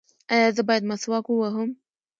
ایا 0.33 0.49
زه 0.55 0.61
باید 0.67 0.89
مسواک 0.91 1.25
ووهم؟ 1.29 1.69